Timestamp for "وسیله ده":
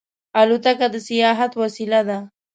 1.61-2.19